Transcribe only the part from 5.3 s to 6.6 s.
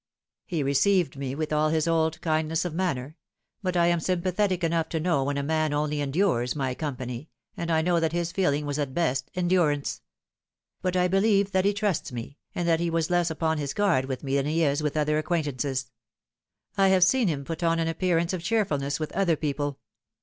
a man only endures